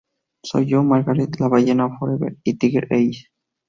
[0.43, 3.29] Soy yo, Margaret", "La Ballena", "Forever" y "Tiger Eyes".